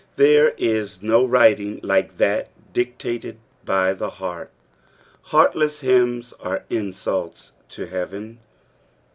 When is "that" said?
2.17-2.49